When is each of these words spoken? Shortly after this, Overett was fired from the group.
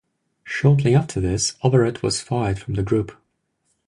Shortly 0.43 0.95
after 0.95 1.21
this, 1.21 1.53
Overett 1.63 2.01
was 2.01 2.21
fired 2.21 2.57
from 2.57 2.73
the 2.73 2.81
group. 2.81 3.15